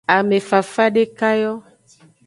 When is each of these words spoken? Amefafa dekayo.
Amefafa 0.17 0.83
dekayo. 0.95 1.53